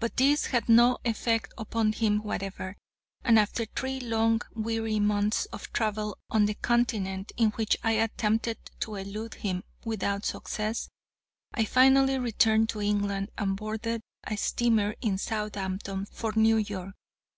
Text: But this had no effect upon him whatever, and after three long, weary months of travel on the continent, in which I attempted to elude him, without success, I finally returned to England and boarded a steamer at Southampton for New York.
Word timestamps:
But 0.00 0.18
this 0.18 0.48
had 0.48 0.68
no 0.68 0.98
effect 1.02 1.50
upon 1.56 1.92
him 1.94 2.18
whatever, 2.18 2.76
and 3.24 3.38
after 3.38 3.64
three 3.64 3.98
long, 4.00 4.42
weary 4.54 5.00
months 5.00 5.46
of 5.46 5.72
travel 5.72 6.18
on 6.28 6.44
the 6.44 6.52
continent, 6.56 7.32
in 7.38 7.52
which 7.52 7.78
I 7.82 7.92
attempted 7.92 8.58
to 8.80 8.96
elude 8.96 9.36
him, 9.36 9.64
without 9.82 10.26
success, 10.26 10.90
I 11.54 11.64
finally 11.64 12.18
returned 12.18 12.68
to 12.68 12.82
England 12.82 13.30
and 13.38 13.56
boarded 13.56 14.02
a 14.24 14.36
steamer 14.36 14.94
at 15.02 15.20
Southampton 15.20 16.04
for 16.04 16.34
New 16.36 16.58
York. 16.58 16.94